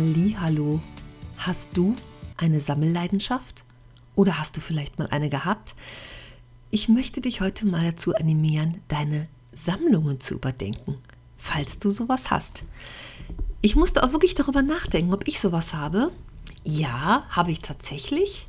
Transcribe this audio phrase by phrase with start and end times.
[0.00, 0.80] Hallo,
[1.36, 1.94] hast du
[2.38, 3.64] eine Sammelleidenschaft
[4.14, 5.74] oder hast du vielleicht mal eine gehabt?
[6.70, 10.96] Ich möchte dich heute mal dazu animieren, deine Sammlungen zu überdenken,
[11.36, 12.64] falls du sowas hast.
[13.60, 16.10] Ich musste auch wirklich darüber nachdenken, ob ich sowas habe.
[16.64, 18.46] Ja, habe ich tatsächlich.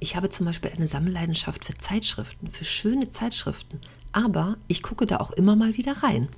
[0.00, 3.82] Ich habe zum Beispiel eine Sammelleidenschaft für Zeitschriften, für schöne Zeitschriften.
[4.12, 6.30] Aber ich gucke da auch immer mal wieder rein.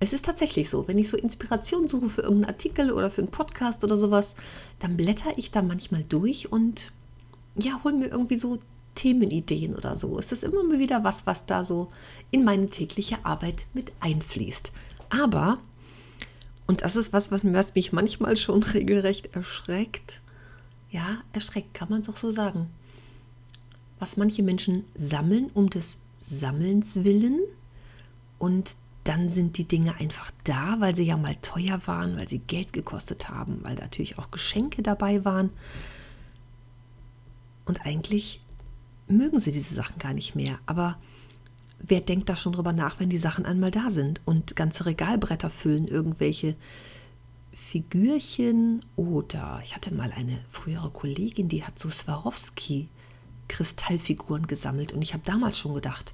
[0.00, 3.30] Es ist tatsächlich so, wenn ich so Inspiration suche für irgendeinen Artikel oder für einen
[3.30, 4.34] Podcast oder sowas,
[4.78, 6.92] dann blätter ich da manchmal durch und
[7.56, 8.58] ja, hole mir irgendwie so
[8.94, 10.18] Themenideen oder so.
[10.18, 11.88] Es ist immer mal wieder was, was da so
[12.30, 14.72] in meine tägliche Arbeit mit einfließt.
[15.10, 15.58] Aber,
[16.66, 20.20] und das ist was, was mich manchmal schon regelrecht erschreckt,
[20.90, 22.70] ja, erschreckt, kann man es auch so sagen.
[23.98, 27.40] Was manche Menschen sammeln um des Sammelns willen
[28.38, 28.70] und
[29.08, 32.74] dann sind die Dinge einfach da, weil sie ja mal teuer waren, weil sie Geld
[32.74, 35.48] gekostet haben, weil natürlich auch Geschenke dabei waren.
[37.64, 38.42] Und eigentlich
[39.08, 40.58] mögen sie diese Sachen gar nicht mehr.
[40.66, 40.98] Aber
[41.78, 45.48] wer denkt da schon drüber nach, wenn die Sachen einmal da sind und ganze Regalbretter
[45.48, 46.54] füllen irgendwelche
[47.54, 52.88] Figürchen oder ich hatte mal eine frühere Kollegin, die hat so Swarovski
[53.48, 56.12] Kristallfiguren gesammelt und ich habe damals schon gedacht,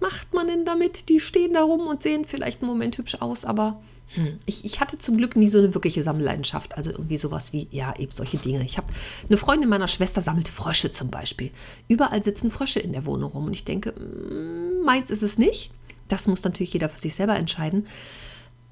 [0.00, 1.08] macht man denn damit?
[1.08, 3.80] Die stehen da rum und sehen vielleicht einen Moment hübsch aus, aber
[4.14, 6.76] hm, ich, ich, hatte zum Glück nie so eine wirkliche Sammelleidenschaft.
[6.76, 8.64] Also irgendwie sowas wie, ja, eben solche Dinge.
[8.64, 8.88] Ich habe
[9.28, 11.50] eine Freundin meiner Schwester sammelt Frösche zum Beispiel.
[11.88, 15.70] Überall sitzen Frösche in der Wohnung rum und ich denke, hm, meins ist es nicht.
[16.08, 17.86] Das muss natürlich jeder für sich selber entscheiden.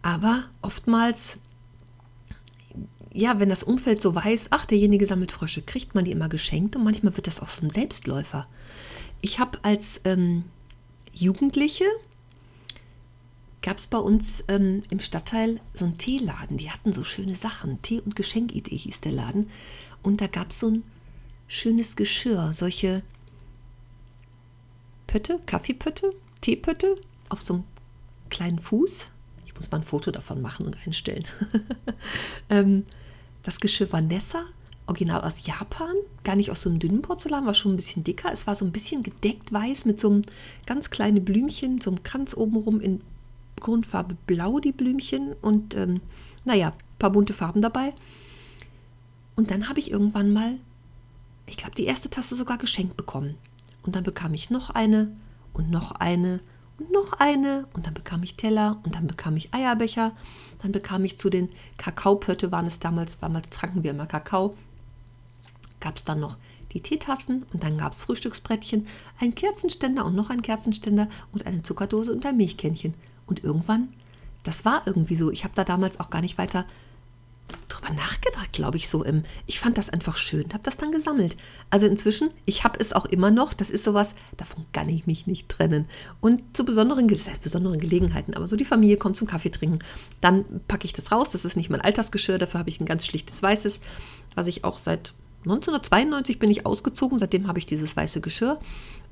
[0.01, 1.39] Aber oftmals,
[3.13, 6.77] ja, wenn das Umfeld so weiß, ach, derjenige sammelt Frösche, kriegt man die immer geschenkt
[6.77, 8.47] und manchmal wird das auch so ein Selbstläufer.
[9.21, 10.45] Ich habe als ähm,
[11.19, 11.85] Jugendliche
[13.63, 16.57] gab es bei uns ähm, im Stadtteil so einen Teeladen.
[16.57, 17.81] Die hatten so schöne Sachen.
[17.83, 19.51] Tee- und Geschenkidee hieß der Laden.
[20.03, 20.85] Und da gab es so ein
[21.49, 23.03] schönes Geschirr, solche
[25.07, 26.13] Pötte, Kaffeepötte,
[26.43, 26.97] Teepötte
[27.29, 27.65] auf so einem
[28.29, 29.09] kleinen Fuß.
[29.47, 31.25] Ich muss mal ein Foto davon machen und einstellen.
[32.51, 32.85] ähm,
[33.43, 34.45] das Geschirr war Nessa
[34.87, 38.33] original aus Japan, gar nicht aus so einem dünnen Porzellan, war schon ein bisschen dicker.
[38.33, 40.23] Es war so ein bisschen gedeckt weiß mit so einem
[40.65, 43.01] ganz kleinen Blümchen, so einem Kranz obenrum in
[43.61, 46.01] Grundfarbe blau, die Blümchen und ähm,
[46.45, 47.95] naja, ein paar bunte Farben dabei.
[49.35, 50.59] Und dann habe ich irgendwann mal,
[51.47, 53.37] ich glaube, die erste Tasse sogar geschenkt bekommen.
[53.83, 55.13] Und dann bekam ich noch eine
[55.53, 56.41] und noch eine
[56.79, 60.13] und noch eine und dann bekam ich Teller und dann bekam ich Eierbecher.
[60.61, 64.57] Dann bekam ich zu den Kakaopötte, waren es damals, damals tranken wir immer Kakao,
[65.81, 66.37] gab es dann noch
[66.73, 68.87] die Teetassen und dann gab es Frühstücksbrettchen,
[69.21, 72.95] ein Kerzenständer und noch ein Kerzenständer und eine Zuckerdose und ein Milchkännchen.
[73.27, 73.89] Und irgendwann,
[74.43, 76.65] das war irgendwie so, ich habe da damals auch gar nicht weiter
[77.69, 79.25] drüber nachgedacht, glaube ich, so im.
[79.47, 81.37] Ich fand das einfach schön, habe das dann gesammelt.
[81.71, 85.27] Also inzwischen, ich habe es auch immer noch, das ist sowas, davon kann ich mich
[85.27, 85.87] nicht trennen.
[86.21, 89.79] Und zu besonderen, das heißt besonderen Gelegenheiten, aber so die Familie kommt zum Kaffee trinken,
[90.21, 93.07] dann packe ich das raus, das ist nicht mein Altersgeschirr, dafür habe ich ein ganz
[93.07, 93.81] schlichtes weißes,
[94.35, 95.15] was ich auch seit
[95.47, 98.59] 1992 bin ich ausgezogen, seitdem habe ich dieses weiße Geschirr.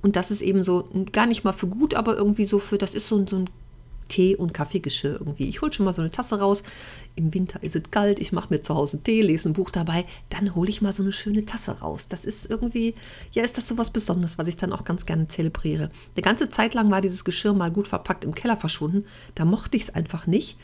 [0.02, 2.94] Und das ist eben so, gar nicht mal für gut, aber irgendwie so für, das
[2.94, 3.50] ist so, so ein
[4.08, 5.48] Tee- und Kaffeegeschirr irgendwie.
[5.48, 6.62] Ich hole schon mal so eine Tasse raus.
[7.16, 10.04] Im Winter ist es kalt, ich mache mir zu Hause Tee, lese ein Buch dabei.
[10.30, 12.06] Dann hole ich mal so eine schöne Tasse raus.
[12.08, 12.94] Das ist irgendwie,
[13.32, 15.90] ja, ist das so was Besonderes, was ich dann auch ganz gerne zelebriere.
[16.14, 19.06] Eine ganze Zeit lang war dieses Geschirr mal gut verpackt im Keller verschwunden.
[19.34, 20.56] Da mochte ich es einfach nicht.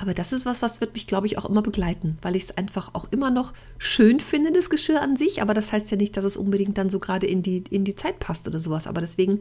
[0.00, 2.56] Aber das ist was, was wird mich, glaube ich, auch immer begleiten, weil ich es
[2.56, 5.42] einfach auch immer noch schön finde, das Geschirr an sich.
[5.42, 7.96] Aber das heißt ja nicht, dass es unbedingt dann so gerade in die, in die
[7.96, 8.86] Zeit passt oder sowas.
[8.86, 9.40] Aber deswegen,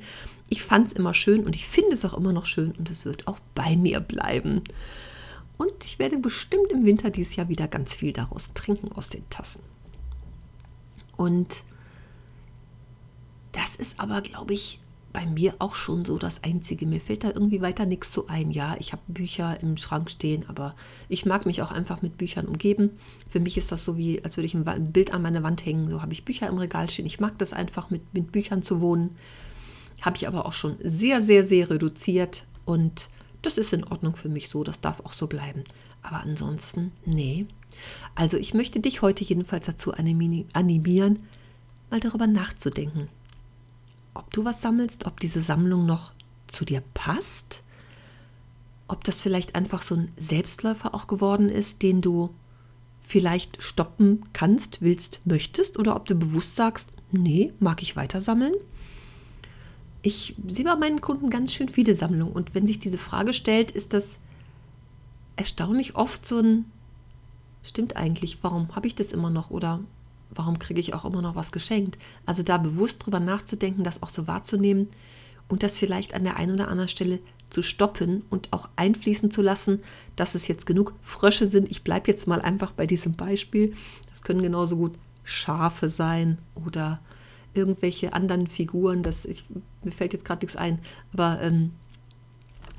[0.49, 3.05] ich fand es immer schön und ich finde es auch immer noch schön und es
[3.05, 4.63] wird auch bei mir bleiben.
[5.57, 9.29] Und ich werde bestimmt im Winter dieses Jahr wieder ganz viel daraus trinken aus den
[9.29, 9.61] Tassen.
[11.17, 11.63] Und
[13.51, 14.79] das ist aber, glaube ich,
[15.17, 16.85] bei mir auch schon so das Einzige.
[16.85, 18.51] Mir fällt da irgendwie weiter nichts zu ein.
[18.51, 20.75] Ja, ich habe Bücher im Schrank stehen, aber
[21.09, 22.91] ich mag mich auch einfach mit Büchern umgeben.
[23.27, 25.89] Für mich ist das so wie, als würde ich ein Bild an meine Wand hängen.
[25.89, 27.07] So habe ich Bücher im Regal stehen.
[27.07, 29.15] Ich mag das einfach, mit, mit Büchern zu wohnen.
[30.01, 32.45] Habe ich aber auch schon sehr, sehr, sehr reduziert.
[32.65, 33.09] Und
[33.41, 35.63] das ist in Ordnung für mich so, das darf auch so bleiben.
[36.03, 37.47] Aber ansonsten, nee.
[38.13, 41.19] Also ich möchte dich heute jedenfalls dazu animieren,
[41.89, 43.09] mal darüber nachzudenken,
[44.17, 46.11] ob du was sammelst, ob diese Sammlung noch
[46.47, 47.63] zu dir passt,
[48.87, 52.33] ob das vielleicht einfach so ein Selbstläufer auch geworden ist, den du
[53.01, 58.53] vielleicht stoppen kannst, willst, möchtest, oder ob du bewusst sagst, nee, mag ich weiter sammeln.
[60.01, 63.71] Ich sehe bei meinen Kunden ganz schön viele Sammlungen und wenn sich diese Frage stellt,
[63.71, 64.19] ist das
[65.35, 66.65] erstaunlich oft so ein,
[67.63, 69.81] stimmt eigentlich, warum habe ich das immer noch oder
[70.29, 71.97] warum kriege ich auch immer noch was geschenkt?
[72.25, 74.87] Also da bewusst drüber nachzudenken, das auch so wahrzunehmen
[75.47, 77.19] und das vielleicht an der einen oder anderen Stelle
[77.49, 79.81] zu stoppen und auch einfließen zu lassen,
[80.15, 81.71] dass es jetzt genug Frösche sind.
[81.71, 83.73] Ich bleibe jetzt mal einfach bei diesem Beispiel.
[84.09, 84.93] Das können genauso gut
[85.23, 86.99] Schafe sein oder
[87.53, 89.03] irgendwelche anderen Figuren.
[89.03, 89.45] Das, ich,
[89.83, 90.79] mir fällt jetzt gerade nichts ein,
[91.13, 91.71] aber ähm,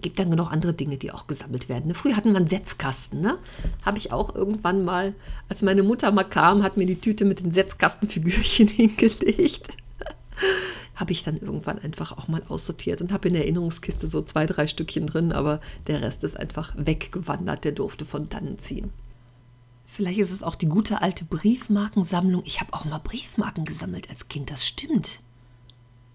[0.00, 1.94] gibt dann noch andere Dinge, die auch gesammelt werden.
[1.94, 3.38] Früher hatten wir einen Setzkasten, ne?
[3.84, 5.14] Habe ich auch irgendwann mal,
[5.48, 9.68] als meine Mutter mal kam, hat mir die Tüte mit den Setzkastenfigürchen hingelegt.
[10.94, 14.46] habe ich dann irgendwann einfach auch mal aussortiert und habe in der Erinnerungskiste so zwei,
[14.46, 18.92] drei Stückchen drin, aber der Rest ist einfach weggewandert, der durfte von dannen ziehen.
[19.86, 22.42] Vielleicht ist es auch die gute alte Briefmarkensammlung.
[22.44, 25.20] Ich habe auch mal Briefmarken gesammelt als Kind, das stimmt.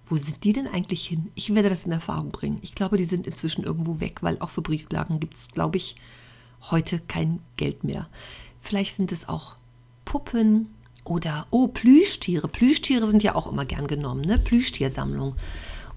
[0.05, 1.31] Wo sind die denn eigentlich hin?
[1.35, 2.59] Ich werde das in Erfahrung bringen.
[2.61, 5.95] Ich glaube, die sind inzwischen irgendwo weg, weil auch für Briefmarken gibt es, glaube ich,
[6.71, 8.07] heute kein Geld mehr.
[8.59, 9.55] Vielleicht sind es auch
[10.05, 10.67] Puppen
[11.05, 12.47] oder, oh, Plüschtiere.
[12.47, 14.38] Plüschtiere sind ja auch immer gern genommen, ne?
[14.38, 15.35] Plüschtiersammlung.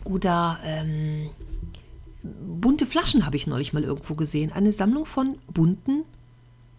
[0.04, 1.30] Oder ähm,
[2.22, 4.52] bunte Flaschen habe ich neulich mal irgendwo gesehen.
[4.52, 6.04] Eine Sammlung von bunten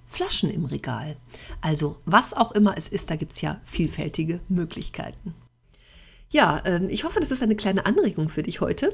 [0.06, 1.18] Flaschen im Regal.
[1.62, 5.34] Also, was auch immer es ist, da gibt es ja vielfältige Möglichkeiten.
[6.30, 8.94] Ja, ähm, ich hoffe, das ist eine kleine Anregung für dich heute,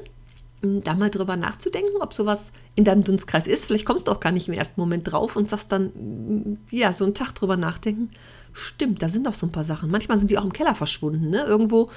[0.62, 3.66] da mal drüber nachzudenken, ob sowas in deinem Dunstkreis ist.
[3.66, 6.92] Vielleicht kommst du auch gar nicht im ersten Moment drauf und sagst dann, mm, ja,
[6.92, 8.10] so einen Tag drüber nachdenken.
[8.52, 9.90] Stimmt, da sind doch so ein paar Sachen.
[9.90, 11.44] Manchmal sind die auch im Keller verschwunden, ne?
[11.44, 11.90] Irgendwo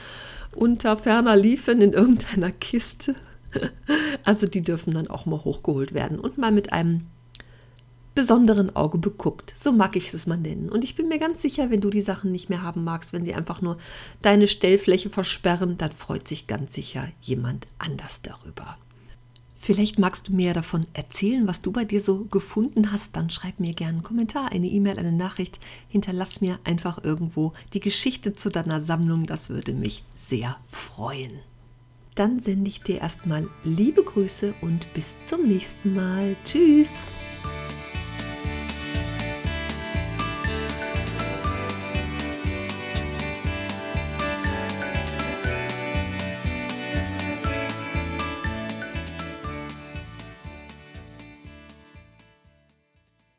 [0.56, 3.16] unter ferner Liefen in irgendeiner Kiste.
[4.26, 7.08] Also die dürfen dann auch mal hochgeholt werden und mal mit einem
[8.18, 9.54] besonderen Auge beguckt.
[9.56, 10.70] So mag ich es mal nennen.
[10.70, 13.24] Und ich bin mir ganz sicher, wenn du die Sachen nicht mehr haben magst, wenn
[13.24, 13.78] sie einfach nur
[14.24, 18.80] deine Stellfläche versperren, dann freut sich ganz sicher jemand anders darüber.
[19.60, 23.16] Vielleicht magst du mir davon erzählen, was du bei dir so gefunden hast.
[23.16, 25.60] Dann schreib mir gerne einen Kommentar, eine E-Mail, eine Nachricht.
[25.88, 29.28] Hinterlass mir einfach irgendwo die Geschichte zu deiner Sammlung.
[29.28, 31.34] Das würde mich sehr freuen.
[32.16, 36.36] Dann sende ich dir erstmal liebe Grüße und bis zum nächsten Mal.
[36.46, 36.96] Tschüss!